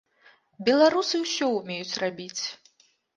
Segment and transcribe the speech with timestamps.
[0.69, 2.39] Беларусы ўсё умеюць рабіць.